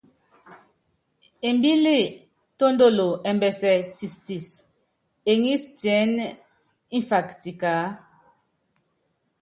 Embíl 1.49 1.85
tɔ́ndɔlɔ 2.57 3.07
ɛmbɛsɛ 3.29 3.71
tistis, 3.97 4.47
eŋís 5.31 5.63
tiɛ́nɛ́ 5.79 6.29
mfak 6.97 7.27
tikaá. 7.41 7.85